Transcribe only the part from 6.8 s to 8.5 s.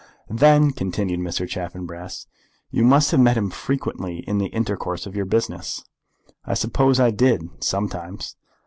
I did, sometimes."